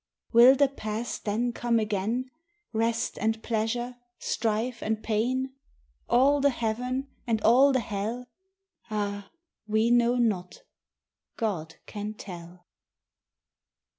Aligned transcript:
Will 0.33 0.55
the 0.55 0.67
past 0.67 1.25
then 1.25 1.53
come 1.53 1.77
again, 1.77 2.31
Rest 2.73 3.19
and 3.19 3.43
pleasure, 3.43 3.97
strife 4.17 4.81
and 4.81 5.03
pain, 5.03 5.53
All 6.09 6.41
the 6.41 6.49
heaven 6.49 7.07
and 7.27 7.39
all 7.43 7.71
the 7.71 7.81
hell? 7.81 8.25
Ah, 8.89 9.29
we 9.67 9.91
know 9.91 10.15
not: 10.15 10.63
God 11.37 11.75
can 11.85 12.15
tell. 12.15 12.65